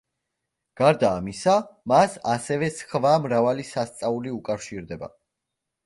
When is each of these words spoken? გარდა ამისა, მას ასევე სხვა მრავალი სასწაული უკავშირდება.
გარდა 0.79 1.11
ამისა, 1.17 1.53
მას 1.93 2.17
ასევე 2.37 2.73
სხვა 2.81 3.15
მრავალი 3.29 3.71
სასწაული 3.77 4.37
უკავშირდება. 4.43 5.17